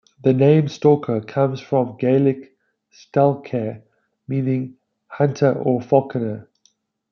The 0.23 0.33
name 0.33 0.67
"Stalker" 0.67 1.21
comes 1.21 1.61
from 1.61 1.89
the 1.89 1.93
Gaelic 1.93 2.55
"Stalcaire", 2.91 3.83
meaning 4.27 4.77
"hunter" 5.05 5.53
or 5.53 5.79
"falconer". 5.79 6.49